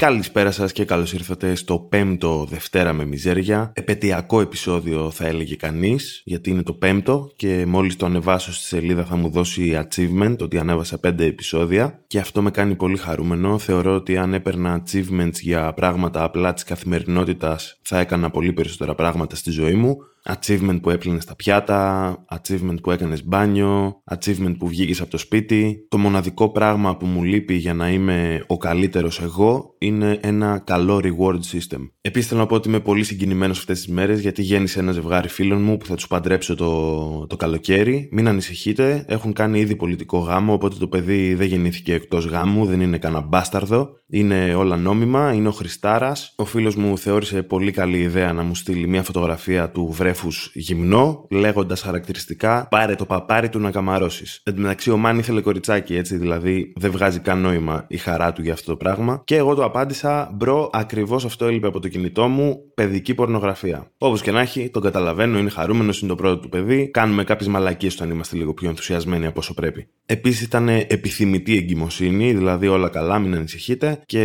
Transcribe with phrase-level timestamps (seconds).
[0.00, 3.72] Καλησπέρα σας και καλώς ήρθατε στο πέμπτο Δευτέρα με Μιζέρια.
[3.74, 9.04] Επαιτειακό επεισόδιο θα έλεγε κανείς, γιατί είναι το πέμπτο και μόλις το ανεβάσω στη σελίδα
[9.04, 12.04] θα μου δώσει achievement ότι ανέβασα πέντε επεισόδια.
[12.06, 13.58] Και αυτό με κάνει πολύ χαρούμενο.
[13.58, 19.36] Θεωρώ ότι αν έπαιρνα achievements για πράγματα απλά της καθημερινότητας θα έκανα πολύ περισσότερα πράγματα
[19.36, 25.00] στη ζωή μου achievement που έπλυνες στα πιάτα, achievement που έκανες μπάνιο, achievement που βγήκες
[25.00, 25.86] από το σπίτι.
[25.88, 31.00] Το μοναδικό πράγμα που μου λείπει για να είμαι ο καλύτερος εγώ είναι ένα καλό
[31.02, 31.90] reward system.
[32.00, 35.28] Επίσης θέλω να πω ότι είμαι πολύ συγκινημένος αυτές τις μέρες γιατί γέννησε ένα ζευγάρι
[35.28, 38.08] φίλων μου που θα τους παντρέψω το, το καλοκαίρι.
[38.12, 42.80] Μην ανησυχείτε, έχουν κάνει ήδη πολιτικό γάμο, οπότε το παιδί δεν γεννήθηκε εκτός γάμου, δεν
[42.80, 43.98] είναι κανένα μπάσταρδο.
[44.12, 46.34] Είναι όλα νόμιμα, είναι ο Χριστάρας.
[46.36, 51.26] Ο φίλος μου θεώρησε πολύ καλή ιδέα να μου στείλει μια φωτογραφία του βρέφου γυμνό,
[51.30, 54.40] λέγοντας χαρακτηριστικά πάρε το παπάρι του να καμαρώσεις.
[54.44, 58.32] Εν τω μεταξύ, ο man ήθελε κοριτσάκι, έτσι δηλαδή δεν βγάζει καν νόημα η χαρά
[58.32, 59.22] του για αυτό το πράγμα.
[59.24, 63.90] Και εγώ του απάντησα, bro, ακριβώς αυτό έλειπε από το κινητό μου, παιδική πορνογραφία.
[63.98, 66.90] Όπως και να έχει, τον καταλαβαίνω, είναι χαρούμενος, είναι το πρώτο του παιδί.
[66.90, 69.88] Κάνουμε κάποιες μαλακίες όταν είμαστε λίγο πιο ενθουσιασμένοι από όσο πρέπει.
[70.06, 74.02] Επίσης ήταν επιθυμητή εγκυμοσύνη, δηλαδή όλα καλά, μην ανησυχείτε.
[74.06, 74.20] Και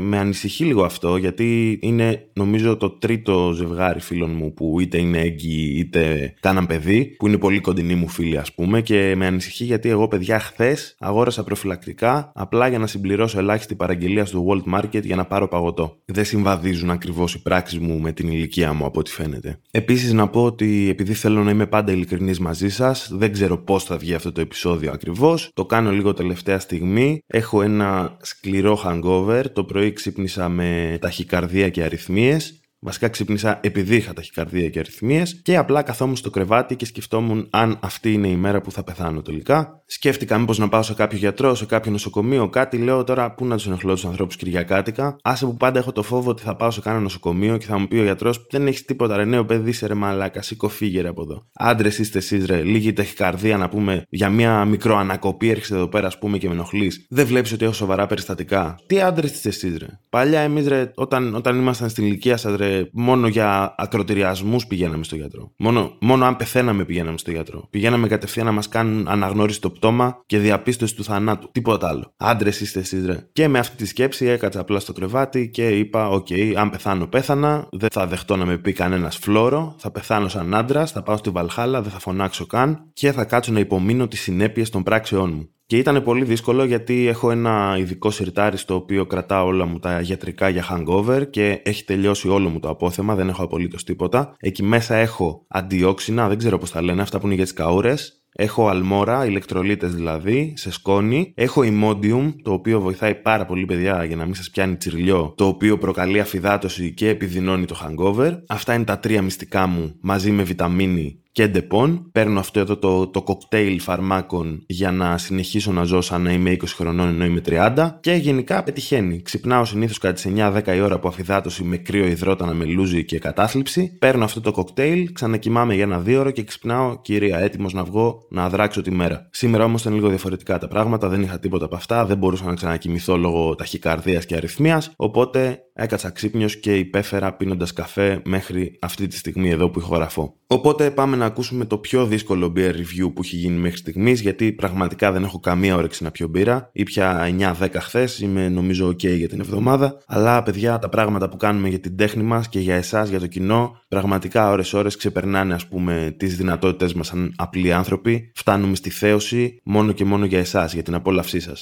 [0.00, 5.18] με ανησυχεί λίγο αυτό, γιατί είναι νομίζω το τρίτο ζευγάρι φίλων μου που είτε είναι
[5.22, 8.80] έγκυοι είτε κάναν παιδί, που είναι πολύ κοντινοί μου φίλοι, ας πούμε.
[8.80, 14.24] Και με ανησυχεί γιατί εγώ, παιδιά, χθες αγόρασα προφυλακτικά απλά για να συμπληρώσω ελάχιστη παραγγελία
[14.24, 15.98] στο World Market για να πάρω παγωτό.
[16.04, 19.60] Δεν συμβαδίζουν ακριβώς οι πράξεις μου με την ηλικία μου, από ό,τι φαίνεται.
[19.70, 23.84] Επίσης, να πω ότι επειδή θέλω να είμαι πάντα ειλικρινής μαζί σας, δεν ξέρω πώς
[23.84, 25.50] θα βγει αυτό το επεισόδιο ακριβώς.
[25.54, 27.18] Το κάνω λίγο τελευταία στιγμή.
[27.26, 29.44] Έχω ένα σκληρό hangover.
[29.52, 35.56] Το πρωί ξύπνησα με ταχυκαρδία και αριθμίες Βασικά ξύπνησα επειδή είχα ταχυκαρδία και αριθμίες και
[35.56, 39.82] απλά καθόμουν στο κρεβάτι και σκεφτόμουν αν αυτή είναι η μέρα που θα πεθάνω τελικά.
[39.86, 42.76] Σκέφτηκα μήπως να πάω σε κάποιο γιατρό, σε κάποιο νοσοκομείο, κάτι.
[42.76, 45.16] Λέω τώρα πού να τους ενοχλώ τους ανθρώπους Κυριακάτικα.
[45.22, 47.88] Άσε που πάντα έχω το φόβο ότι θα πάω σε κάνα νοσοκομείο και θα μου
[47.88, 51.22] πει ο γιατρός δεν έχεις τίποτα ρε νέο παιδί, σε ρε μαλάκα, σήκω φύγε από
[51.22, 51.46] εδώ.
[51.52, 56.06] Άντρες είστε εσείς ρε, λίγη ταχυκαρδία να πούμε για μια μικρό ανακοπή έρχεσαι εδώ πέρα
[56.06, 57.06] ας πούμε και με ενοχλείς.
[57.08, 58.78] Δεν βλέπεις ότι έχω σοβαρά περιστατικά.
[58.86, 59.86] Τι άντρες είστε εσείς ρε.
[60.08, 65.16] Παλιά εμείς ρε όταν, όταν ήμασταν στην ηλικία σας ρε μόνο για ακροτηριασμούς πηγαίναμε στο
[65.16, 65.52] γιατρό.
[65.56, 67.66] Μόνο, μόνο αν πεθαίναμε πηγαίναμε στο γιατρό.
[67.70, 71.50] Πηγαίναμε κατευθείαν να μας κάνουν αναγνώριση το πτώμα και διαπίστωση του θανάτου.
[71.52, 72.14] Τίποτα άλλο.
[72.16, 73.28] Άντρες είστε εσείς, ρε.
[73.32, 77.06] Και με αυτή τη σκέψη έκατσα απλά στο κρεβάτι και είπα: OK, okay, αν πεθάνω,
[77.06, 77.68] πέθανα.
[77.70, 79.74] Δεν θα δεχτώ να με πει κανένας φλόρο.
[79.78, 83.52] Θα πεθάνω σαν άντρας, θα πάω στη Βαλχάλα, δεν θα φωνάξω καν και θα κάτσω
[83.52, 85.48] να υπομείνω τις συνέπειες των πράξεών μου.
[85.72, 90.00] Και ήταν πολύ δύσκολο γιατί έχω ένα ειδικό σιρτάρι στο οποίο κρατάω όλα μου τα
[90.00, 94.34] γιατρικά για hangover και έχει τελειώσει όλο μου το απόθεμα, δεν έχω απολύτως τίποτα.
[94.38, 98.22] Εκεί μέσα έχω αντιόξινα, δεν ξέρω πώς τα λένε, αυτά που είναι για τις καούρες.
[98.34, 101.32] Έχω Almora, ηλεκτρολίτες δηλαδή, σε σκόνη.
[101.36, 105.46] Έχω Imodium, το οποίο βοηθάει πάρα πολύ παιδιά για να μην σας πιάνει τσιρλιό, το
[105.46, 108.38] οποίο προκαλεί αφυδάτωση και επιδεινώνει το hangover.
[108.46, 112.08] Αυτά είναι τα τρία μυστικά μου μαζί με βιταμίνη και Depon.
[112.12, 116.56] Παίρνω αυτό εδώ το, το κοκτέιλ φαρμάκων για να συνεχίσω να ζω σαν να είμαι
[116.60, 119.22] 20 χρονών ενώ είμαι 30 και γενικά πετυχαίνει.
[119.22, 123.18] Ξυπνάω συνήθως κατά τις 9-10 η ώρα από αφυδάτωση με κρύο υδρότανα με λούζι και
[123.18, 123.96] κατάθλιψη.
[123.98, 128.26] Παίρνω αυτό το κοκτέιλ, ξανακοιμάμαι για ένα δύο ώρο και ξυπνάω κυρία έτοιμος να βγω
[128.30, 129.28] να δράξω τη μέρα.
[129.30, 132.54] Σήμερα όμως ήταν λίγο διαφορετικά τα πράγματα, δεν είχα τίποτα από αυτά, δεν μπορούσα να
[132.54, 139.16] ξανακοιμηθώ λόγω ταχυκαρδίας και αριθμίας, οπότε έκατσα ξύπνιος και υπέφερα πίνοντας καφέ μέχρι αυτή τη
[139.16, 140.36] στιγμή εδώ που ηχογραφώ.
[140.46, 144.52] Οπότε πάμε να ακούσουμε το πιο δύσκολο beer review που έχει γίνει μέχρι στιγμής, γιατί
[144.52, 146.70] πραγματικά δεν έχω καμία όρεξη να πιω μπύρα.
[146.72, 149.98] Ήπια 9-10 χθες, είμαι νομίζω OK για την εβδομάδα.
[150.06, 153.26] Αλλά παιδιά, τα πράγματα που κάνουμε για την τέχνη μας και για εσάς, για το
[153.26, 158.30] κοινό, πραγματικά ώρε-ώρε ξεπερνάνε, ας πούμε, τις δυνατότητέ μας σαν απλοί άνθρωποι.
[158.34, 161.60] Φτάνουμε στη θέωση μόνο και μόνο για εσάς, για την απόλαυσή σας.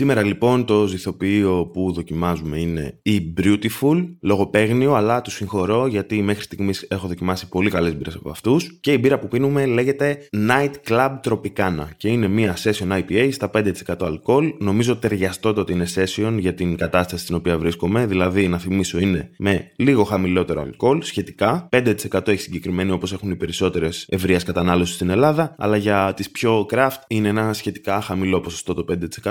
[0.00, 6.42] Σήμερα λοιπόν το ζυθοποιείο που δοκιμάζουμε είναι η Beautiful, λογοπαίγνιο, αλλά του συγχωρώ γιατί μέχρι
[6.42, 8.78] στιγμής έχω δοκιμάσει πολύ καλές μπύρες από αυτούς.
[8.80, 13.50] Και η μπύρα που πίνουμε λέγεται Night Club Tropicana και είναι μια session IPA στα
[13.54, 13.70] 5%
[14.00, 14.54] αλκοόλ.
[14.58, 18.98] Νομίζω ταιριαστό το ότι είναι session για την κατάσταση στην οποία βρίσκομαι, δηλαδή να θυμίσω
[18.98, 21.68] είναι με λίγο χαμηλότερο αλκοόλ σχετικά.
[21.72, 26.66] 5% έχει συγκεκριμένη όπως έχουν οι περισσότερες ευρείας κατανάλωσης στην Ελλάδα, αλλά για τις πιο
[26.72, 28.84] craft είναι ένα σχετικά χαμηλό ποσοστό το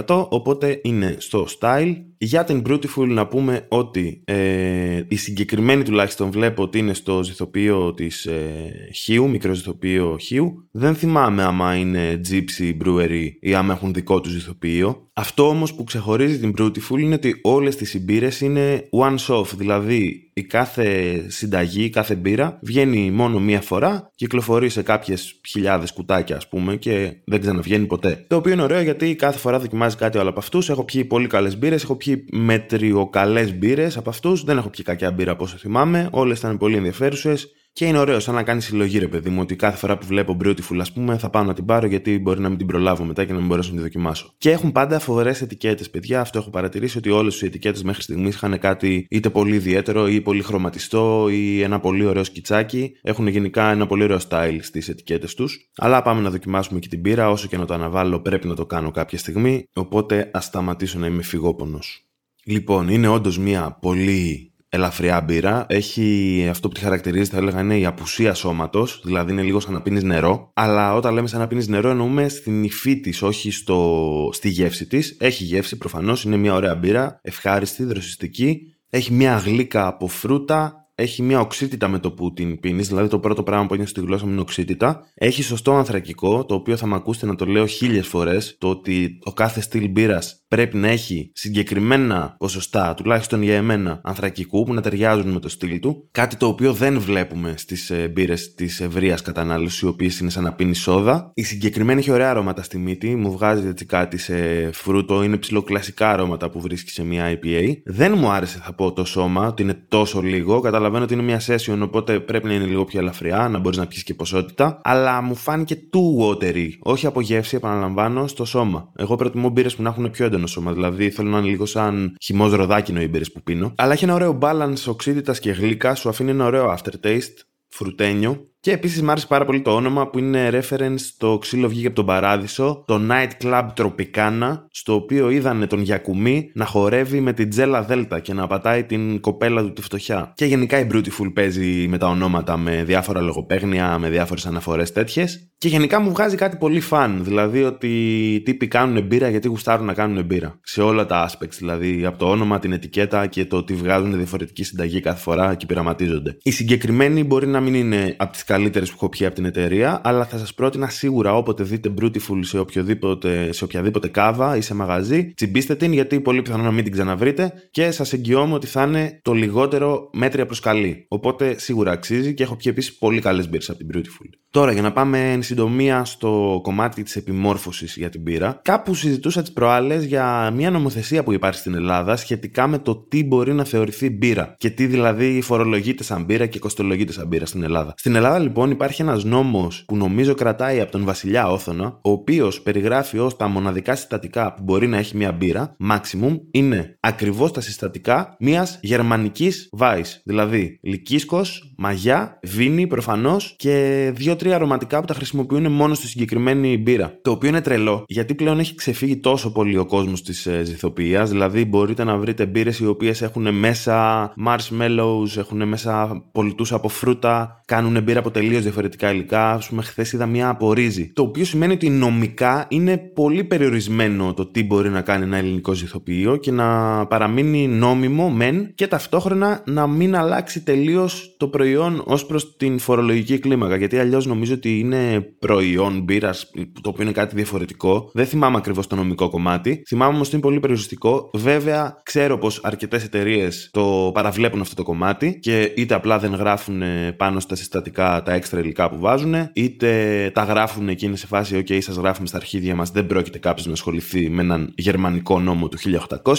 [0.07, 6.31] 5%, οπότε είναι στο style Για την Beautiful να πούμε ότι ε, η συγκεκριμένη τουλάχιστον
[6.31, 10.67] βλέπω ότι είναι στο ζυθοποιείο της ε, Χίου, μικρό ζυθοποιείο Χίου.
[10.71, 15.09] Δεν θυμάμαι άμα είναι Gypsy Brewery ή άμα έχουν δικό τους ζυθοποιείο.
[15.13, 20.31] Αυτό όμως που ξεχωρίζει την Beautiful είναι ότι όλες τις συμπύρες είναι once off, δηλαδή
[20.33, 26.35] η κάθε συνταγή, η κάθε μπύρα βγαίνει μόνο μία φορά, κυκλοφορεί σε κάποιες χιλιάδες κουτάκια
[26.35, 28.25] ας πούμε και δεν ξαναβγαίνει ποτέ.
[28.27, 30.69] Το οποίο είναι ωραίο γιατί κάθε φορά δοκιμάζει κάτι άλλο από αυτούς.
[30.69, 35.11] Έχω πιει πολύ καλές μπύρες, έχω πιει μετριοκαλές μπύρες από αυτούς, δεν έχω πιει κακιά
[35.11, 37.53] μπύρα από όσο θυμάμαι, όλες ήταν πολύ ενδιαφέρουσες.
[37.79, 40.37] Και είναι ωραίο, σαν να κάνεις συλλογή, ρε παιδί μου, ότι κάθε φορά που βλέπω
[40.43, 43.25] Beautiful, ας πούμε, θα πάω να την πάρω γιατί μπορεί να μην την προλάβω μετά
[43.25, 44.33] και να μην μπορέσω να τη δοκιμάσω.
[44.37, 46.21] Και έχουν πάντα φοβερές ετικέτες, παιδιά.
[46.21, 50.21] Αυτό έχω παρατηρήσει ότι όλες οι ετικέτες μέχρι στιγμής είχαν κάτι είτε πολύ ιδιαίτερο ή
[50.21, 52.91] πολύ χρωματιστό ή ένα πολύ ωραίο σκιτσάκι.
[53.01, 55.69] Έχουν γενικά ένα πολύ ωραίο style στις ετικέτες τους.
[55.77, 57.29] Αλλά πάμε να δοκιμάσουμε και την πύρα.
[57.29, 59.63] Όσο και να το αναβάλω, πρέπει να το κάνω κάποια στιγμή.
[59.73, 62.03] Οπότε ας σταματήσω να είμαι φυγόπονος.
[62.43, 65.65] Λοιπόν, είναι όντως μια πολύ ελαφριά μπύρα.
[65.69, 69.73] Έχει αυτό που τη χαρακτηρίζει, θα έλεγα, είναι η απουσία σώματος, δηλαδή είναι λίγο σαν
[69.73, 70.51] να πίνεις νερό.
[70.53, 74.29] Αλλά όταν λέμε σαν να πίνεις νερό, εννοούμε στην υφή της, όχι στο...
[74.33, 75.17] στη γεύση της.
[75.19, 78.61] Έχει γεύση προφανώς, είναι μια ωραία μπύρα, ευχάριστη, δροσιστική.
[78.89, 83.19] Έχει μια γλύκα από φρούτα, έχει μια οξύτητα με το που την πίνεις, δηλαδή το
[83.19, 85.01] πρώτο πράγμα που είναι στη γλώσσα μου είναι οξύτητα.
[85.13, 89.19] Έχει σωστό ανθρακικό, το οποίο θα με ακούσετε να το λέω χίλιες φορές, το ότι
[89.23, 94.81] ο κάθε στυλ μπύρας πρέπει να έχει συγκεκριμένα ποσοστά, τουλάχιστον για εμένα, ανθρακικού που να
[94.81, 96.07] ταιριάζουν με το στυλ του.
[96.11, 100.43] Κάτι το οποίο δεν βλέπουμε στις ε, μπύρες της ευρείας κατανάλωσης, οι οποίες είναι σαν
[100.43, 101.31] να πίνει σόδα.
[101.33, 106.09] Η συγκεκριμένη έχει ωραία αρώματα στη μύτη, μου βγάζει έτσι κάτι σε φρούτο, είναι ψηλοκλασικά
[106.09, 107.73] αρώματα που βρίσκει σε μια IPA.
[107.85, 110.59] Δεν μου άρεσε, θα πω, το σώμα, ότι είναι τόσο λίγο.
[110.59, 113.87] Καταλαβαίνω ότι είναι μια session, οπότε πρέπει να είναι λίγο πιο ελαφριά, να μπορείς να
[113.87, 114.81] πιεις και ποσότητα.
[114.83, 116.69] Αλλά μου φάνηκε too watery.
[116.79, 118.91] Όχι από γεύση, επαναλαμβάνω, στο σώμα.
[118.95, 120.73] Εγώ προτιμώ μπύρες που να έχουν πιο έντονο έντονο σώμα.
[120.73, 123.73] Δηλαδή θέλω να είναι λίγο σαν χυμός ροδάκινο οι που πίνω.
[123.77, 127.37] Αλλά έχει ένα ωραίο balance οξύτητας και γλύκα, σου αφήνει ένα ωραίο aftertaste,
[127.67, 128.48] φρουτένιο.
[128.61, 131.95] Και επίσης μου άρεσε πάρα πολύ το όνομα που είναι reference στο ξύλο βγήκε από
[131.95, 137.49] τον Παράδεισο, το Night Club Tropicana, στο οποίο είδανε τον Γιακουμή να χορεύει με την
[137.49, 140.33] Τζέλα Δέλτα και να πατάει την κοπέλα του τη φτωχιά.
[140.35, 145.49] Και γενικά η Beautiful παίζει με τα ονόματα με διάφορα λογοπαίγνια, με διάφορες αναφορές τέτοιες.
[145.57, 147.23] Και γενικά μου βγάζει κάτι πολύ φαν.
[147.23, 147.87] Δηλαδή ότι
[148.33, 150.59] οι τύποι κάνουν μπύρα γιατί γουστάρουν να κάνουν μπύρα.
[150.63, 151.55] Σε όλα τα aspects.
[151.57, 155.65] Δηλαδή από το όνομα, την ετικέτα και το ότι βγάζουν διαφορετική συνταγή κάθε φορά και
[155.65, 156.37] πειραματίζονται.
[156.43, 160.01] Η συγκεκριμένη μπορεί να μην είναι από τις καλύτερες που έχω πιει από την εταιρεία,
[160.03, 164.75] αλλά θα σας πρότεινα σίγουρα όποτε δείτε Beautiful σε, οποιοδήποτε, σε οποιαδήποτε κάβα ή σε
[164.75, 168.83] μαγαζί, τσιμπήστε την γιατί πολύ πιθανό να μην την ξαναβρείτε και σας εγγυώμαι ότι θα
[168.83, 171.05] είναι το λιγότερο μέτρια προς καλή.
[171.07, 174.39] Οπότε σίγουρα αξίζει και έχω πιει επίσης πολύ καλές μπύρε από την Beautiful.
[174.51, 179.41] Τώρα για να πάμε εν συντομία στο κομμάτι της επιμόρφωσης για την μπύρα, κάπου συζητούσα
[179.41, 183.63] τις προάλλες για μια νομοθεσία που υπάρχει στην Ελλάδα σχετικά με το τι μπορεί να
[183.63, 187.93] θεωρηθεί μπύρα και τι δηλαδή φορολογείται σαν μπύρα και κοστολογείται σαν μπύρα στην Ελλάδα.
[187.97, 192.61] Στην Ελλάδα λοιπόν υπάρχει ένας νόμος που νομίζω κρατάει από τον Βασιλιά Όθωνα, ο οποίος
[192.61, 197.61] περιγράφει ως τα μοναδικά συστατικά που μπορεί να έχει μια μπύρα, maximum, είναι ακριβώς τα
[197.61, 200.21] συστατικά μιας γερμανικής vice.
[200.23, 207.19] Δηλαδή λυκίσκος, μαγιά, βίνη προφανώς και δύο-τρία αρωματικά που τα χρησιμοποιούν μόνο στη συγκεκριμένη μπύρα.
[207.21, 211.29] Το οποίο είναι τρελό, γιατί πλέον έχει ξεφύγει τόσο πολύ ο κόσμος της ε, ζυθοποιίας.
[211.29, 217.61] Δηλαδή μπορείτε να βρείτε μπύρες οι οποίες έχουν μέσα marshmallows, έχουν μέσα πολιτούς από φρούτα,
[217.65, 219.51] κάνουν μπύρα από τελείως διαφορετικά υλικά.
[219.51, 221.11] Α πούμε, χθες είδα μια από ρύζι.
[221.13, 225.73] Το οποίο σημαίνει ότι νομικά είναι πολύ περιορισμένο το τι μπορεί να κάνει ένα ελληνικό
[225.73, 231.67] ζυθοποιείο και να παραμείνει νόμιμο μεν και ταυτόχρονα να μην αλλάξει τελείως το προϊόν
[232.03, 233.75] ως προς την φορολογική κλίμακα.
[233.75, 236.51] Γιατί αλλιώς νομίζω ότι είναι προϊόν μπύρας,
[236.81, 238.09] το οποίο είναι κάτι διαφορετικό.
[238.13, 239.83] Δεν θυμάμαι ακριβώς το νομικό κομμάτι.
[239.87, 241.29] Θυμάμαι όμως ότι είναι πολύ περιοριστικό.
[241.33, 246.81] Βέβαια, ξέρω πως αρκετές εταιρείες το παραβλέπουν αυτό το κομμάτι και είτε απλά δεν γράφουν
[247.17, 251.63] πάνω στα συστατικά τα έξτρα υλικά που βάζουν, είτε τα γράφουν και είναι σε φάση,
[251.67, 255.67] OK, σας γράφουμε στα αρχίδια μας, δεν πρόκειται κάποιος να ασχοληθεί με έναν γερμανικό νόμο
[255.67, 255.77] του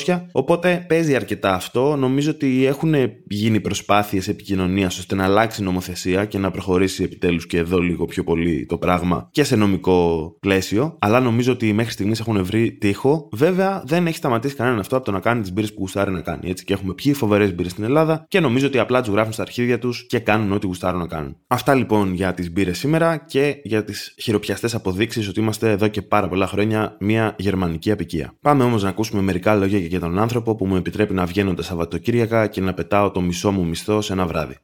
[0.06, 0.26] 1800.
[0.32, 1.96] Οπότε παίζει αρκετά αυτό.
[1.96, 2.94] Νομίζω ότι έχουν
[3.28, 8.04] γίνει προσπάθειες επικοινωνίας ώστε να αλλάξει η νομοθεσία και να προχωρήσει επιτέλους και εδώ λίγο
[8.04, 10.96] πιο πολύ το πράγμα και σε νομικό πλαίσιο.
[10.98, 13.28] Αλλά νομίζω ότι μέχρι στιγμής έχουν βρει τείχο.
[13.32, 16.20] Βέβαια, δεν έχει σταματήσει κανέναν αυτό από το να κάνει τις μπύρες που γουστάρει να
[16.20, 16.50] κάνει.
[16.50, 19.42] Έτσι και έχουμε πιει φοβερές μπύρες στην Ελλάδα και νομίζω ότι απλά τους γράφουν στα
[19.42, 21.36] αρχίδια τους και κάνουν ό,τι γουστάρουν να κάνουν.
[21.46, 26.02] Αυτά λοιπόν για τις μπύρες σήμερα και για τις χειροπιαστές αποδείξεις ότι είμαστε εδώ και
[26.02, 28.34] πάρα πολλά χρόνια μια γερμανική απικία.
[28.40, 31.62] Πάμε όμως να ακούσουμε μερικά λόγια για τον άνθρωπο που μου επιτρέπει να βγαίνω τα
[31.62, 34.58] Σαββατοκύριακα και να πετάω το μισό μου μισθό σε ένα βράδυ.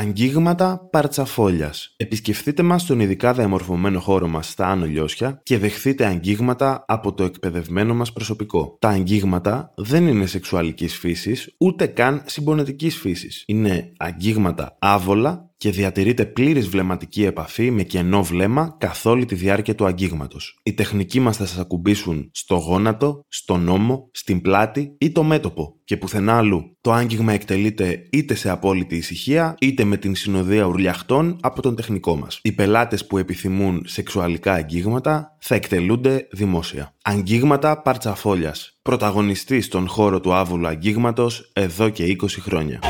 [0.00, 1.94] Αγγίγματα παρτσαφόλιας.
[1.96, 7.24] Επισκεφτείτε μας στον ειδικά διαμορφωμένο χώρο μας στα Άνω Λιώσια και δεχθείτε αγγίγματα από το
[7.24, 8.76] εκπαιδευμένο μας προσωπικό.
[8.80, 13.44] Τα αγγίγματα δεν είναι σεξουαλικής φύσης ούτε καν συμπονετικής φύσης.
[13.46, 19.74] Είναι αγγίγματα άβολα και διατηρείται πλήρης βλεμματική επαφή με κενό βλέμμα καθ' όλη τη διάρκεια
[19.74, 20.58] του αγγίγματος.
[20.62, 25.76] Οι τεχνικοί μας θα σας ακουμπήσουν στο γόνατο, στον ώμο, στην πλάτη ή το μέτωπο
[25.84, 26.76] και πουθενά αλλού.
[26.80, 32.16] Το άγγιγμα εκτελείται είτε σε απόλυτη ησυχία είτε με την συνοδεία ουρλιαχτών από τον τεχνικό
[32.16, 32.38] μας.
[32.42, 36.94] Οι πελάτες που επιθυμούν σεξουαλικά αγγίγματα θα εκτελούνται δημόσια.
[37.02, 38.78] Αγγίγματα παρτσαφόλιας.
[38.82, 42.80] Πρωταγωνιστή στον χώρο του άβουλου αγγίγματος εδώ και 20 χρόνια.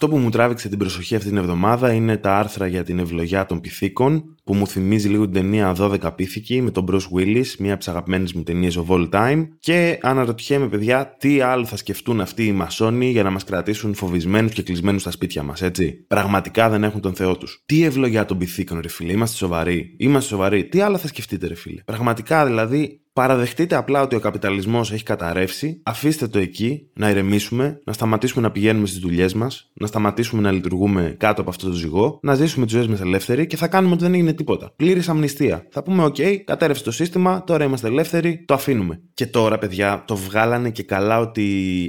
[0.00, 3.46] Αυτό που μου τράβηξε την προσοχή αυτή την εβδομάδα είναι τα άρθρα για την ευλογιά
[3.46, 7.70] των πυθίκων, που μου θυμίζει λίγο την ταινία 12 πίθηκοι με τον Bruce Willis, μία
[7.70, 9.48] από τις αγαπημένες μου ταινίες of all time.
[9.60, 14.52] Και αναρωτιέμαι, παιδιά, τι άλλο θα σκεφτούν αυτοί οι μασόνοι για να μας κρατήσουν φοβισμένους
[14.52, 17.62] και κλεισμένους στα σπίτια μας, έτσι; Πραγματικά δεν έχουν τον Θεό τους.
[17.66, 20.64] Τι ευλογιά των πυθίκων, ρε φίλε, είμαστε σοβαροί; Είμαστε σοβαροί.
[20.64, 25.80] Τι άλλο θα σκεφτείτε, ρε φίλε; Πραγματικά δηλαδή Παραδεχτείτε απλά ότι ο καπιταλισμός έχει καταρρεύσει,
[25.82, 30.50] αφήστε το εκεί, να ηρεμήσουμε, να σταματήσουμε να πηγαίνουμε στις δουλειές μας, να σταματήσουμε να
[30.50, 33.94] λειτουργούμε κάτω από αυτό το ζυγό, να ζήσουμε τις ζωές μας ελεύθεροι και θα κάνουμε
[33.94, 34.72] ότι δεν έγινε τίποτα.
[34.76, 35.66] Πλήρης αμνηστία.
[35.70, 39.00] Θα πούμε: OK, κατέρευσε το σύστημα, τώρα είμαστε ελεύθεροι, το αφήνουμε.
[39.14, 41.46] Και τώρα, παιδιά, το βγάλανε και καλά ότι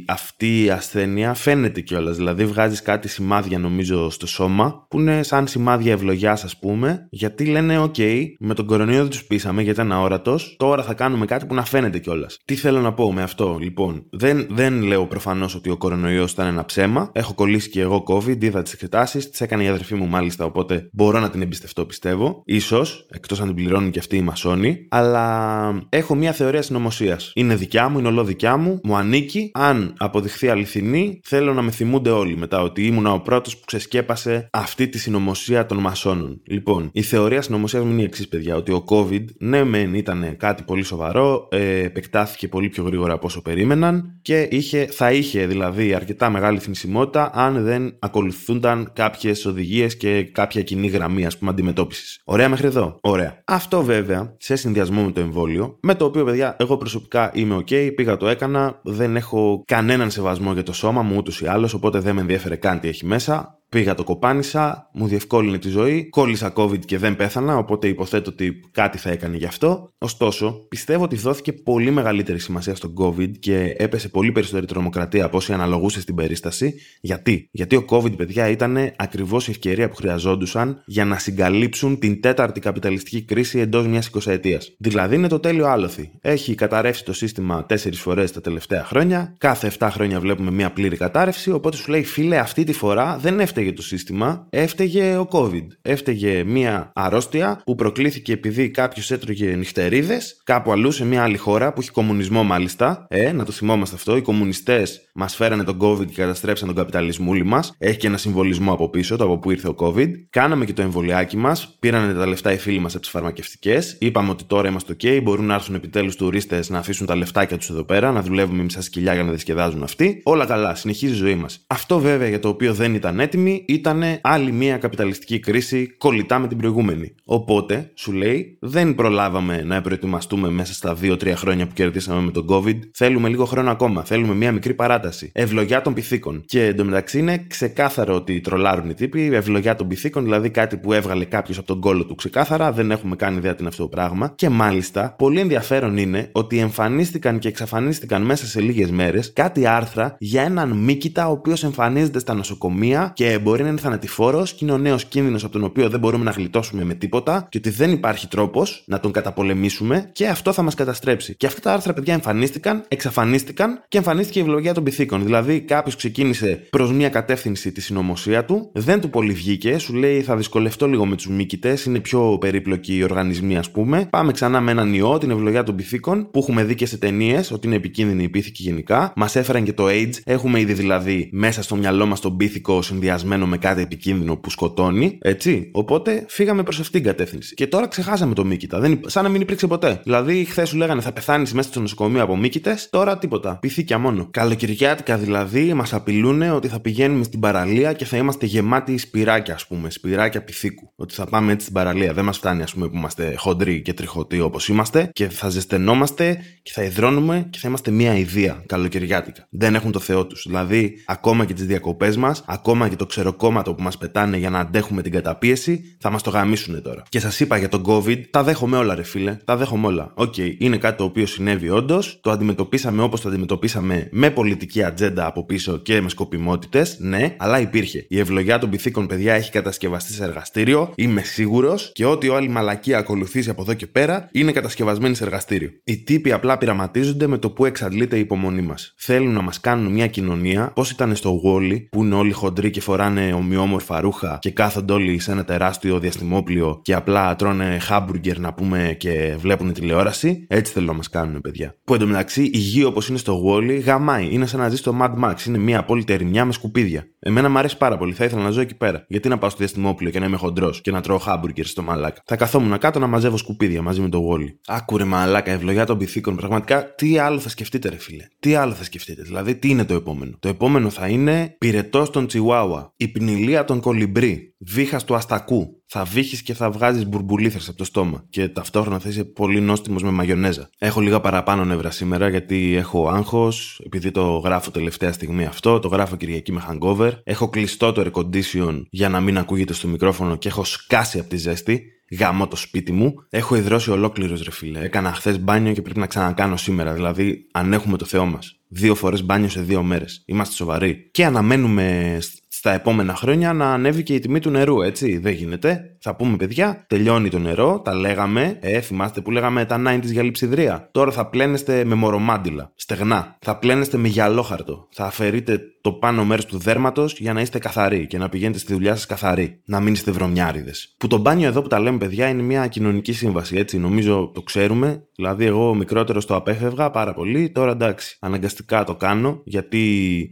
[0.08, 2.16] αυτή η ασθένεια φαίνεται κιόλας.
[2.16, 7.46] Δηλαδή, βγάζεις κάτι σημάδια, νομίζω, στο σώμα, που είναι σαν σημάδια ευλογιάς, ας πούμε, γιατί
[7.46, 11.46] λένε: OK, με τον κορονοϊό δεν τους πείσαμε γιατί ήταν αόρατος, τώρα θα κάνουμε κάτι
[11.46, 12.38] που να φαίνεται κιόλας.
[12.46, 14.06] Τι θέλω να πω με αυτό, λοιπόν.
[14.10, 17.10] Δεν, δεν λέω προφανώς ότι ο κορονοϊός ήταν ένα ψέμα.
[17.14, 20.90] Έχω κολλήσει και εγώ COVID, είδα τις εξετάσεις, τις έκανε η αδερφή μου μάλιστα, οπότε
[20.92, 22.44] μπορώ να την εμπιστευτώ, πιστεύω.
[22.60, 24.88] σω, εκτός αν την πληρώνουν και αυτοί οι μασόνοι.
[24.90, 27.32] Αλλά έχω μια θεωρία συνωμοσίας.
[27.36, 29.52] Είναι δικιά μου, είναι ολό δικιά μου, μου ανήκει.
[29.54, 34.48] Αν αποδειχθεί αληθινή, θέλω να με θυμούνται όλοι μετά ότι ήμουν ο πρώτος που ξεσκέπασε
[34.52, 36.42] αυτή τη συνωμοσία των μασόνων.
[36.46, 40.36] Λοιπόν, η θεωρία συνωμοσίας μου είναι η εξής, παιδιά, ότι ο COVID, ναι, μεν ήταν
[40.38, 45.12] κάτι πολύ σοβαρό σοβαρό, ε, επεκτάθηκε πολύ πιο γρήγορα από όσο περίμεναν και είχε, θα
[45.12, 51.38] είχε δηλαδή αρκετά μεγάλη θνησιμότητα αν δεν ακολουθούνταν κάποιες οδηγίες και κάποια κοινή γραμμή ας
[51.38, 52.22] πούμε αντιμετώπισης.
[52.24, 52.98] Ωραία μέχρι εδώ.
[53.02, 53.42] Ωραία.
[53.46, 57.96] Αυτό βέβαια σε συνδυασμό με το εμβόλιο, με το οποίο παιδιά εγώ προσωπικά είμαι OK,
[57.96, 62.00] πήγα το έκανα, δεν έχω κανέναν σεβασμό για το σώμα μου ούτως ή άλλως, οπότε
[62.00, 63.59] δεν με ενδιαφέρε καν τι έχει μέσα.
[63.70, 68.60] Πήγα το κοπάνισα, μου διευκόλυνε τη ζωή, κόλλησα COVID και δεν πέθανα, οπότε υποθέτω ότι
[68.72, 69.94] κάτι θα έκανε γι' αυτό.
[69.98, 75.38] Ωστόσο, πιστεύω ότι δόθηκε πολύ μεγαλύτερη σημασία στο COVID και έπεσε πολύ περισσότερη τρομοκρατία από
[75.38, 76.74] όσοι αναλογούσε στην περίσταση.
[77.02, 82.22] Γιατί; Γιατί ο COVID, παιδιά, ήταν ακριβώς η ευκαιρία που χρειαζόντουσαν για να συγκαλύψουν την
[82.22, 84.76] τέταρτη καπιταλιστική κρίση εντός μιας εικοσαετίας.
[84.78, 86.12] Δηλαδή είναι το τέλειο άλοθη.
[86.22, 89.36] Έχει καταρρεύσει το σύστημα τέσσερις φορές τα τελευταία χρόνια.
[89.38, 91.52] Κάθε 7 χρόνια βλέπουμε μια πλήρη κατάρρευση.
[91.52, 95.68] Οπότε σου λέει, φίλε, αυτή τη φορά δεν έφταιγε έφταιγε το σύστημα, έφταιγε ο COVID.
[95.82, 101.74] Έφταιγε μια αρρώστια που προκλήθηκε επειδή κάποιος έτρωγε νυχτερίδες κάπου αλλού σε μια άλλη χώρα
[101.74, 103.06] που έχει κομμουνισμό μάλιστα.
[103.10, 104.18] Ε, να το θυμόμαστε αυτό.
[104.18, 107.74] Οι κομμουνιστές μας φέρανε τον COVID και καταστρέψαν τον καπιταλισμούλη μας.
[107.78, 110.10] Έχει και ένα συμβολισμό από πίσω, το από που ήρθε ο COVID.
[110.30, 113.98] Κάναμε και το εμβολιάκι μας, πήραν τα λεφτά οι φίλοι μας από τις φαρμακευτικές.
[114.00, 117.70] Είπαμε ότι τώρα είμαστε OK, μπορούν να έρθουν επιτέλους τουρίστες να αφήσουν τα λεφτάκια τους
[117.70, 120.22] εδώ πέρα, να δουλεύουμε μισά σκυλιά για να διασκεδάζουν αυτοί.
[120.24, 121.64] Όλα καλά, συνεχίζει η ζωή μας.
[121.68, 126.48] Αυτό βέβαια για το οποίο δεν ήταν έτοιμοι ήταν άλλη μια καπιταλιστική κρίση κολλητά με
[126.48, 127.14] την προηγούμενη.
[127.24, 132.46] Οπότε, σου λέει, δεν προλάβαμε να προετοιμαστούμε μέσα στα 2-3 χρόνια που κερδίσαμε με τον
[132.50, 132.80] COVID.
[132.94, 134.04] Θέλουμε λίγο χρόνο ακόμα.
[134.04, 135.32] Θέλουμε μια μικρή παράταση.
[135.34, 136.44] Ευλογιά των πυθίκων.
[136.46, 139.30] Και εντωμεταξύ είναι ξεκάθαρο ότι τρολάρουν οι τύποι.
[139.34, 142.72] Ευλογιά των πυθίκων, δηλαδή κάτι που έβγαλε κάποιος από τον κόλο του ξεκάθαρα.
[142.72, 144.34] Δεν έχουμε κάνει ιδέα τι είναι αυτό το πράγμα.
[144.36, 150.16] Και μάλιστα, πολύ ενδιαφέρον είναι ότι εμφανίστηκαν και εξαφανίστηκαν μέσα σε λίγες μέρες κάτι άρθρα
[150.20, 154.74] για έναν Μίκητα ο οποίος εμφανίζεται στα νοσοκομεία και μπορεί να είναι θανατηφόρος και είναι
[154.74, 157.92] ο νέος κίνδυνος από τον οποίο δεν μπορούμε να γλιτώσουμε με τίποτα και ότι δεν
[157.92, 161.36] υπάρχει τρόπος να τον καταπολεμήσουμε και αυτό θα μας καταστρέψει.
[161.36, 165.24] Και αυτά τα άρθρα, παιδιά, εμφανίστηκαν, εξαφανίστηκαν και εμφανίστηκε η ευλογία των πυθίκων.
[165.24, 170.22] Δηλαδή, κάποιος ξεκίνησε προς μια κατεύθυνση τη συνωμοσία του, δεν του πολύ βγήκε, σου λέει
[170.22, 174.08] θα δυσκολευτώ λίγο με τους μήκητες, είναι πιο περίπλοκοι οι οργανισμοί, ας πούμε.
[174.10, 177.52] Πάμε ξανά με έναν ιό, την ευλογία των πυθίκων, που έχουμε δει και σε ταινίες
[177.52, 179.14] ότι είναι επικίνδυνη η πύθικη γενικά.
[179.16, 183.29] Μας έφεραν και το AIDS, έχουμε ήδη δηλαδή μέσα στο μυαλό μας τον πύθικο συνδυασμένο
[183.30, 185.70] συνδυασμένο με κάτι επικίνδυνο που σκοτώνει, έτσι.
[185.74, 187.54] Οπότε φύγαμε προς αυτήν την κατεύθυνση.
[187.54, 188.80] Και τώρα ξεχάσαμε το Μίκητα.
[188.80, 190.02] Δεν, σαν να μην υπήρξε ποτέ.
[190.04, 193.58] Δηλαδή, χθες σου λέγανε θα πεθάνεις μέσα στο νοσοκομείο από Μίκητες, τώρα τίποτα.
[193.62, 194.28] Πυθίκια μόνο.
[194.32, 199.68] Καλοκαιριάτικα δηλαδή μας απειλούν ότι θα πηγαίνουμε στην παραλία και θα είμαστε γεμάτοι σπυράκια, ας
[199.68, 199.90] πούμε.
[199.90, 200.92] Σπυράκια πυθίκου.
[200.96, 202.14] Ότι θα πάμε έτσι στην παραλία.
[202.14, 206.38] Δεν μας φτάνει, ας πούμε, που είμαστε χοντροί και τριχωτοί όπως είμαστε και θα ζεσταινόμαστε
[206.62, 209.48] και θα ιδρώνουμε και θα είμαστε μία ιδέα καλοκαιριάτικα.
[209.50, 210.44] Δεν έχουν το Θεό τους.
[210.48, 214.60] Δηλαδή, ακόμα και τις διακοπές μας, ακόμα και το ξεροκόμματο που μας πετάνε για να
[214.60, 217.04] αντέχουμε την καταπίεση, θα μας το γαμίσουν τώρα.
[217.10, 219.38] Και σας είπα για τον COVID, τα δέχομαι όλα, ρε φίλε.
[219.46, 220.12] Τα δέχομαι όλα.
[220.14, 224.84] Οκέι, okay, είναι κάτι το οποίο συνέβη όντως, το αντιμετωπίσαμε όπως το αντιμετωπίσαμε με πολιτική
[224.84, 228.06] ατζέντα από πίσω και με σκοπιμότητες, ναι, αλλά υπήρχε.
[228.10, 232.98] Η ευλογιά των πιθήκων, παιδιά, έχει κατασκευαστεί σε εργαστήριο, είμαι σίγουρος, και ό,τι άλλη μαλακία
[232.98, 235.70] ακολουθήσει από εδώ και πέρα είναι κατασκευασμένη σε εργαστήριο.
[235.84, 238.94] Οι τύποι απλά πειραματίζονται με το που εξαντλείται η υπομονή μας.
[238.98, 242.82] Θέλουν να μας κάνουν μια κοινωνία, πώς ήταν στο WALL-E, που είναι όλοι χοντροί και
[242.82, 248.54] φοράνε ομοιόμορφα ρούχα και κάθονται όλοι σε ένα τεράστιο διαστημόπλιο και απλά τρώνε χάμπουργκερ να
[248.54, 250.46] πούμε και βλέπουν τηλεόραση.
[250.48, 251.76] Έτσι θέλουν να μας κάνουν, παιδιά.
[251.84, 254.28] Που εντωμεταξύ η γη όπως είναι στο Wally γαμάει.
[254.32, 255.46] Είναι σαν να ζει στο Mad Max.
[255.48, 257.08] Είναι μια απόλυτη ερημιά με σκουπίδια.
[257.20, 258.14] Εμένα μου αρέσει πάρα πολύ.
[258.14, 259.06] Θα ήθελα να ζω εκεί πέρα.
[259.08, 262.22] Γιατί να πάω στο διαστημόπλιο και να είμαι χοντρός και να τρώω χάμπουργκερ στο μαλάκα;
[262.26, 264.56] Θα καθόμουν κάτω να μαζεύω σκουπίδια μαζί με το Wally.
[264.68, 266.36] Άκουρε μαλάκα, ευλογιά των πυθίκων.
[266.36, 269.94] Πραγματικά τι άλλο θα σκεφτείτε, ρε φίλε; Τι άλλο θα σκεφτείτε; Δηλαδή, τι είναι το
[269.94, 272.94] επόμενο; Το επόμενο θα είναι πυρετός των Τσιουάουα.
[272.96, 274.49] Η πνηλία των κολυμπρί.
[274.62, 278.26] Βίχα του αστακού θα βύχει και θα βγάζεις μπουρμπουλήθρες από το στόμα.
[278.30, 280.70] Και ταυτόχρονα θα είσαι πολύ νόστιμος με μαγιονέζα.
[280.78, 285.88] Έχω λίγα παραπάνω νεύρα σήμερα γιατί έχω άγχος, επειδή το γράφω τελευταία στιγμή αυτό, το
[285.88, 287.12] γράφω Κυριακή με hangover.
[287.24, 291.30] Έχω κλειστό το air condition για να μην ακούγεται στο μικρόφωνο και έχω σκάσει από
[291.30, 291.84] τη ζέστη.
[292.20, 293.14] Γαμώ το σπίτι μου.
[293.30, 294.80] Έχω υδρώσει ολόκληρος ρε φίλε.
[294.80, 296.94] Έκανα χθες μπάνιο και πρέπει να ξανακάνω σήμερα.
[296.94, 298.60] Δηλαδή, αν έχουμε το Θεό μας.
[298.68, 300.24] Δύο φορές μπάνιο σε δύο μέρες.
[300.26, 301.10] Είμαστε σοβαροί.
[301.12, 302.18] Και αναμένουμε
[302.60, 305.18] στα επόμενα χρόνια να ανέβει και η τιμή του νερού, έτσι.
[305.18, 305.96] Δεν γίνεται.
[306.00, 308.58] Θα πούμε, παιδιά, τελειώνει το νερό, τα λέγαμε.
[308.62, 310.90] Ε, θυμάστε που λέγαμε τα 90 για λειψιδρία.
[310.92, 313.38] Τώρα θα πλένεστε με μορομάντιλα, στεγνά.
[313.40, 314.88] Θα πλένεστε με γυαλόχαρτο.
[314.92, 318.74] Θα αφαιρείτε το πάνω μέρος του δέρματος για να είστε καθαροί και να πηγαίνετε στη
[318.74, 319.62] δουλειά σας καθαροί.
[319.66, 320.96] Να μην είστε βρωμιάριδες.
[320.98, 323.78] Που το μπάνιο εδώ που τα λέμε, παιδιά, είναι μια κοινωνική σύμβαση, έτσι.
[323.78, 325.04] Νομίζω το ξέρουμε.
[325.16, 327.50] Δηλαδή, εγώ μικρότερο το απέφευγα πάρα πολύ.
[327.50, 329.82] Τώρα εντάξει, αναγκαστικά το κάνω γιατί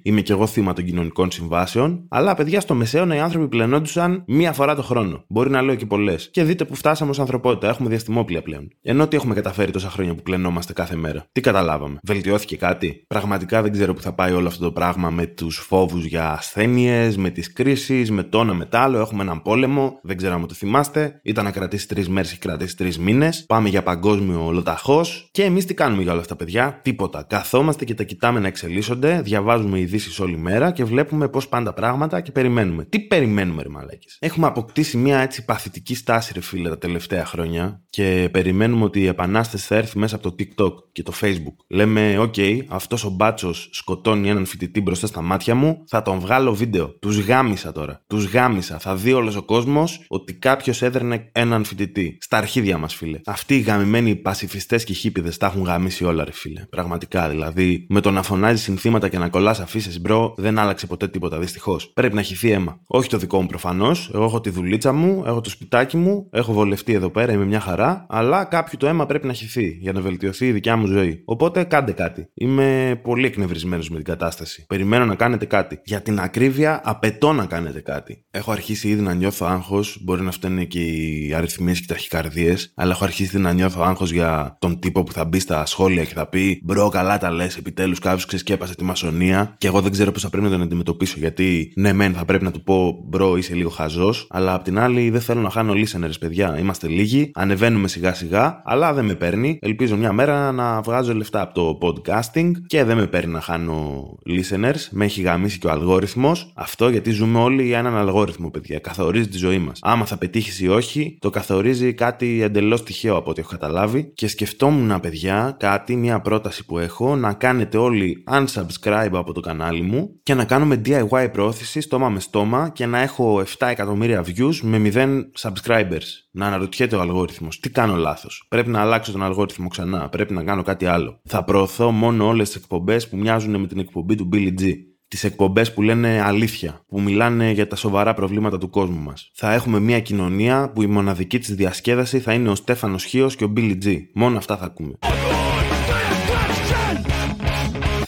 [0.04, 2.06] είμαι κι εγώ θύμα των κοινωνικών συμβάσεων.
[2.10, 5.24] Αλλά παιδιά, στο μεσαίωνα οι άνθρωποι πλενόντουσαν μία φορά το χρόνο.
[5.28, 6.30] Μπορεί να λέω και πολλές.
[6.32, 7.68] Και δείτε που φτάσαμε ως ανθρωπότητα.
[7.70, 8.70] Έχουμε διαστημόπλια πλέον.
[8.82, 11.26] Ενώ τι έχουμε καταφέρει τόσα χρόνια που πλενόμαστε κάθε μέρα.
[11.32, 12.00] Τι καταλάβαμε.
[12.04, 13.04] Βελτιώθηκε κάτι.
[13.08, 17.18] Πραγματικά δεν ξέρω που θα πάει όλο αυτό το πράγμα με τους φόβους για ασθένειες,
[17.18, 19.00] με τις κρίσεις, με το ένα με άλλο.
[19.00, 20.00] Έχουμε έναν πόλεμο.
[20.04, 21.20] Δεν ξέρω αν το θυμάστε.
[21.24, 23.46] Ήταν να κρατήσει τρεις μέρες και κρατήσει τρεις μήνες.
[23.46, 25.30] Πάμε για παγκόσμιο ολοταχώς.
[25.32, 27.24] Και εμείς τι κάνουμε για όλα αυτά, παιδιά; Τίποτα.
[27.24, 29.22] Καθόμαστε και τα κοιτάμε να εξελίσσονται.
[29.22, 32.86] Διαβάζουμε ειδήσεις όλη μέρα και βλέπουμε πώς πάντα πράγματα και περιμένουμε.
[32.86, 37.82] Τι περιμένουμε, ρε μαλάκες; Έχουμε αποκτήσει μια έτσι παθητική στάση, ρε φίλε, τα τελευταία χρόνια
[37.90, 41.56] και περιμένουμε ότι η επανάσταση θα έρθει μέσα από το TikTok και το Facebook.
[41.68, 46.54] Λέμε, OK, αυτός ο μπάτσος σκοτώνει έναν φοιτητή μπροστά στα μάτια μου, θα τον βγάλω
[46.54, 46.88] βίντεο.
[47.00, 48.02] Τους γάμησα τώρα.
[48.08, 48.80] Τους γάμησα.
[48.80, 52.18] Θα δει όλος ο κόσμος ότι κάποιος έδερνε έναν φοιτητή.
[52.22, 53.20] Στα αρχίδια μας, φίλε.
[53.26, 56.66] Αυτοί οι γαμημένοι πασιφιστές και χίπηδες τα έχουν γαμήσει όλα, ρε φίλε.
[56.70, 57.86] Πραγματικά δηλαδή.
[57.90, 61.92] Με το να φωνάζεις συνθήματα και να κολλάς αφίσες, bro, δεν άλλαξε ποτέ τίποτα, δυστυχώς.
[61.94, 62.80] Πρέπει να χυθεί αίμα.
[62.88, 64.12] Όχι το δικό μου προφανώς.
[64.14, 67.60] Εγώ έχω τη δουλίτσα μου, έχω το σπιτάκι μου, έχω βολευτεί εδώ πέρα, είμαι μια
[67.60, 68.06] χαρά.
[68.10, 71.22] Αλλά κάποιου το αίμα πρέπει να χυθεί για να βελτιωθεί η δικιά μου ζωή.
[71.26, 72.30] Οπότε κάντε κάτι.
[72.34, 74.66] Είμαι πολύ εκνευρισμένος με την κατάσταση.
[74.68, 75.80] Περιμένω να κάνετε κάτι.
[75.84, 78.26] Για την ακρίβεια, απαιτώ να κάνετε κάτι.
[78.32, 80.00] Έχω αρχίσει ήδη να νιώθω άγχος.
[80.04, 82.72] Μπορεί να φταίνε και οι αριθμίες και οι ταχυκαρδίες.
[82.76, 86.14] Αλλά έχω αρχίσει να νιώθω άγχος για τον τύπο που θα μπει στα σχόλια και
[86.14, 87.58] θα πει Μπρο, καλά τα λες.
[87.58, 89.56] Επιτέλους κάποιος ξεσκέπασε τη μασονία.
[89.58, 91.16] Και εγώ δεν ξέρω πώς θα πρέπει να τον αντιμετωπίσω.
[91.18, 94.28] Γιατί ναι, μεν θα πρέπει να του πω Μπρο, είσαι λίγο χαζός.
[94.30, 96.60] Αλλά απ' την άλλη δεν θέλω να χάνω listeners, παιδιά.
[96.60, 97.32] Είμαστε λίγοι.
[97.34, 98.62] Ανεβαίνουμε σιγά σιγά.
[98.66, 99.60] Αλλά δεν με παίρνει.
[99.62, 102.52] Ελπίζω μια μέρα να βγάζω λεφτά από το podcasting.
[102.68, 104.88] Και δεν με παίρνει να χάνω listeners.
[104.90, 106.52] Με έχει γαμίσει και ο αλγόριθμος.
[106.56, 108.80] Αυτό γιατί ζούμε όλοι για έναν αλγόριθμο, παιδιά.
[108.80, 109.80] Καθορίζει τη ζωή μας.
[109.82, 114.12] Άμα θα πετύχεις ή όχι, το καθορίζει κάτι εντελώς τυχαίο από ό,τι έχω καταλάβει.
[114.14, 119.82] Και σκεφτόμουν, παιδιά, κάτι, μια πρόταση που έχω, να κάνετε όλοι unsubscribe από το κανάλι
[119.82, 124.56] μου και να κάνουμε DIY προώθηση στόμα με στόμα και να έχω 7 εκατομμύρια views
[124.62, 126.08] με 0 subscribers.
[126.32, 128.46] Να αναρωτιέται ο αλγόριθμος, τι κάνω λάθος.
[128.50, 130.10] Πρέπει να αλλάξω τον αλγόριθμο ξανά.
[130.10, 131.20] Πρέπει να κάνω κάτι άλλο.
[131.24, 134.74] Θα προωθώ μόνο όλες τις εκπομπές που μοιάζουν με την εκπομπή του Billy G
[135.08, 139.32] τις εκπομπές που λένε αλήθεια, που μιλάνε για τα σοβαρά προβλήματα του κόσμου μας.
[139.34, 143.44] Θα έχουμε μια κοινωνία που η μοναδική της διασκέδαση θα είναι ο Στέφανος Χίος και
[143.44, 143.98] ο Billy G.
[144.14, 144.94] Μόνο αυτά θα ακούμε.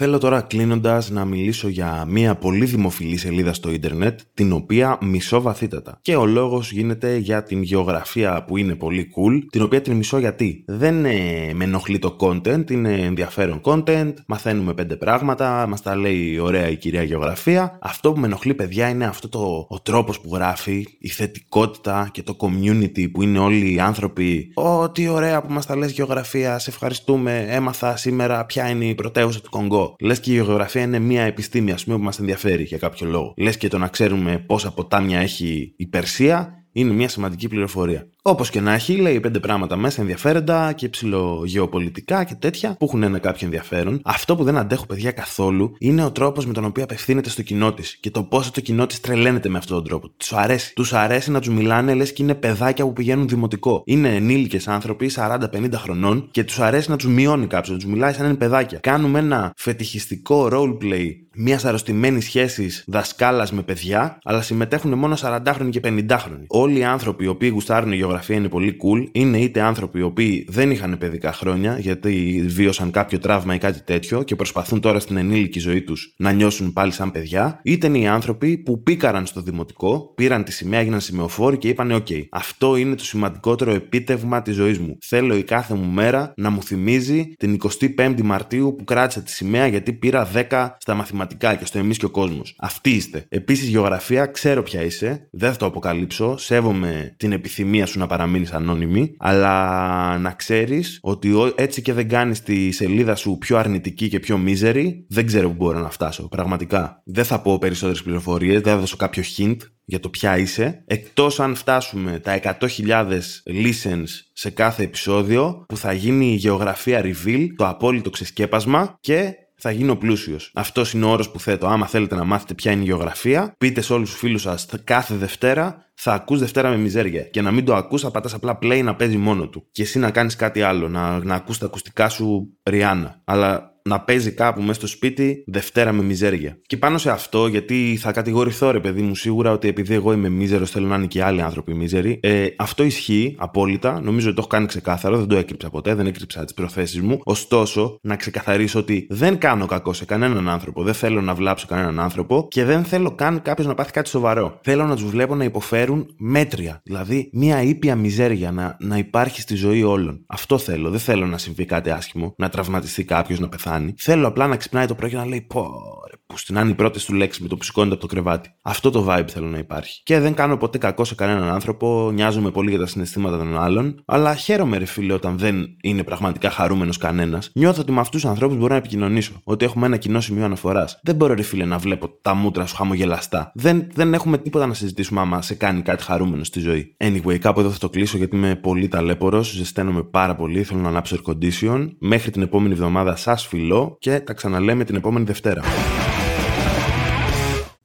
[0.01, 5.41] Θέλω τώρα κλείνοντας να μιλήσω για μια πολύ δημοφιλή σελίδα στο ίντερνετ, την οποία μισώ
[5.41, 5.99] βαθύτατα.
[6.01, 10.17] Και ο λόγος γίνεται για την γεωγραφία που είναι πολύ cool, την οποία την μισώ
[10.17, 15.95] γιατί δεν ε, με ενοχλεί το content, είναι ενδιαφέρον content, μαθαίνουμε πέντε πράγματα, μας τα
[15.95, 17.77] λέει ωραία η κυρία Γεωγραφία.
[17.81, 22.23] Αυτό που με ενοχλεί, παιδιά, είναι αυτό το, ο τρόπος που γράφει, η θετικότητα και
[22.23, 24.51] το community που είναι όλοι οι άνθρωποι.
[24.53, 28.95] Ω, τι ωραία που μας τα λες Γεωγραφία, σε ευχαριστούμε, έμαθα σήμερα ποια είναι η
[28.95, 29.88] πρωτεύουσα του Κονγκό.
[29.99, 33.34] Λες και η γεωγραφία είναι μια επιστήμη, ας πούμε, που μας ενδιαφέρει για κάποιο λόγο.
[33.38, 38.10] Λες και το να ξέρουμε πόσα ποτάμια έχει η Περσία είναι μια σημαντική πληροφορία.
[38.29, 43.03] Όπως και να έχει, λέει πέντε πράγματα μέσα ενδιαφέροντα και ψηλογεωπολιτικά και τέτοια που έχουν
[43.03, 44.01] ένα κάποιο ενδιαφέρον.
[44.03, 47.73] Αυτό που δεν αντέχω, παιδιά, καθόλου είναι ο τρόπος με τον οποίο απευθύνεται στο κοινό
[47.73, 50.09] της και το πόσο το κοινό της τρελαίνεται με αυτόν τον τρόπο.
[50.17, 50.73] Τους αρέσει.
[50.73, 53.83] Τους αρέσει να τους μιλάνε λες και είναι παιδάκια που πηγαίνουν δημοτικό.
[53.85, 58.13] Είναι ενήλικες άνθρωποι 40-50 χρονών και τους αρέσει να τους μειώνει κάποιος, να τους μιλάει
[58.13, 58.79] σαν είναι παιδάκια.
[58.79, 61.07] Κάνουμε ένα φετιχιστικό roleplay
[61.41, 66.45] μιας αρρωστημένης σχέσης δασκάλας με παιδιά, αλλά συμμετέχουν μόνο 40χρονοι και 50χρονοι.
[66.47, 70.45] Όλοι οι άνθρωποι οι οποίοι γουστάρουν γεωγραφία είναι πολύ cool, είναι είτε άνθρωποι οι οποίοι
[70.49, 75.17] δεν είχαν παιδικά χρόνια, γιατί βίωσαν κάποιο τραύμα ή κάτι τέτοιο και προσπαθούν τώρα στην
[75.17, 79.41] ενήλικη ζωή τους να νιώσουν πάλι σαν παιδιά, είτε είναι οι άνθρωποι που πήκαραν στο
[79.41, 84.55] δημοτικό, πήραν τη σημαία, έγιναν σημεοφόροι και είπαν: OK, αυτό είναι το σημαντικότερο επίτευγμα της
[84.55, 84.97] ζωής μου.
[85.01, 87.58] Θέλω η κάθε μου μέρα να μου θυμίζει την
[87.97, 92.05] 25η Μαρτίου που κράτησα τη σημαία γιατί πήρα 10 στα μαθηματικά και στο εμείς και
[92.05, 92.55] ο κόσμος.
[92.60, 93.25] Αυτή είστε.
[93.29, 98.51] Επίσης, γεωγραφία, ξέρω ποια είσαι, δεν θα το αποκαλύψω, σέβομαι την επιθυμία σου να παραμείνεις
[98.51, 104.19] ανώνυμη, αλλά να ξέρεις ότι έτσι και δεν κάνεις τη σελίδα σου πιο αρνητική και
[104.19, 106.27] πιο μίζερη, δεν ξέρω που μπορώ να φτάσω.
[106.27, 107.01] Πραγματικά.
[107.05, 111.39] Δεν θα πω περισσότερες πληροφορίες, δεν θα δώσω κάποιο hint για το ποια είσαι, εκτός
[111.39, 113.05] αν φτάσουμε τα 100.000
[113.45, 119.71] listens σε κάθε επεισόδιο, που θα γίνει η γεωγραφία reveal, το απόλυτο ξεσκέπασμα και θα
[119.71, 120.51] γίνω πλούσιος.
[120.53, 121.67] Αυτός είναι ο όρος που θέτω.
[121.67, 125.15] Άμα θέλετε να μάθετε ποια είναι η γεωγραφία, πείτε σε όλους τους φίλους σας κάθε
[125.15, 127.23] Δευτέρα θα ακούς Δευτέρα με μιζέρια.
[127.23, 129.67] Και να μην το ακούς, θα πατάς απλά play να παίζει μόνο του.
[129.71, 133.21] Και εσύ να κάνεις κάτι άλλο, να, να ακούς τα ακουστικά σου Ριάννα.
[133.25, 136.60] Αλλά να παίζει κάπου μέσα στο σπίτι Δευτέρα με μιζέρια.
[136.65, 140.30] Και πάνω σε αυτό, γιατί θα κατηγορηθώ ρε παιδί μου σίγουρα ότι επειδή εγώ είμαι
[140.30, 142.19] μίζερος, θέλω να είναι και άλλοι άνθρωποι μίζεροι.
[142.21, 144.02] Ε, αυτό ισχύει απόλυτα.
[144.02, 147.19] Νομίζω ότι το έχω κάνει ξεκάθαρο, δεν το έκρυψα ποτέ, δεν έκρυψα τις προθέσεις μου.
[147.23, 151.99] Ωστόσο, να ξεκαθαρίσω ότι δεν κάνω κακό σε κανέναν άνθρωπο, δεν θέλω να βλάψω κανέναν
[151.99, 154.60] άνθρωπο και δεν θέλω καν κάποιος να πάθει κάτι σοβαρό.
[154.62, 156.82] Θέλω να τους βλέπω να υποφέρουν μέτρια.
[156.84, 160.23] Δηλαδή, μια ήπια μιζέρια να, να υπάρχει στη ζωή όλων.
[160.28, 160.89] Αυτό θέλω.
[160.89, 163.78] Δεν θέλω να συμβεί κάτι άσχημο, να τραυματιστεί κάποιος, να πεθάνει.
[163.97, 165.98] Θέλω απλά να ξυπνάει το πρωί και να λέει Πω, ρε,
[166.29, 168.49] που στην είναι η πρώτη του λέξη με το που σηκώνεται από το κρεβάτι.
[168.61, 170.01] Αυτό το vibe θέλω να υπάρχει.
[170.03, 174.01] Και δεν κάνω ποτέ κακό σε κανέναν άνθρωπο, νοιάζομαι πολύ για τα συναισθήματα των άλλων,
[174.05, 177.51] αλλά χαίρομαι, ρε φίλε, όταν δεν είναι πραγματικά χαρούμενος κανένας.
[177.53, 179.33] Νιώθω ότι με αυτούς τους ανθρώπους μπορώ να επικοινωνήσω.
[179.43, 180.99] Ότι έχουμε ένα κοινό σημείο αναφοράς.
[181.03, 183.51] Δεν μπορώ, ρε φίλε, να βλέπω τα μούτρα σου χαμογελαστά.
[183.55, 186.95] Δεν, δεν έχουμε τίποτα να συζητήσουμε άμα σε κάνει κάτι χαρούμενο στη ζωή.
[186.97, 190.87] Anyway, κάπου εδώ θα το κλείσω γιατί είμαι πολύ ταλέπορος, ζεσταίνομαι πάρα πολύ, θέλω να
[190.87, 191.89] ανάψω air condition.
[191.99, 195.61] Μέχρι την επόμενη εβδομάδα σας φιλώ και τα ξαναλέμε την επόμενη Δευτέρα.